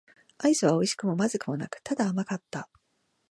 [0.39, 2.67] アイスは美味しくも不味くもなく、ただ甘かった。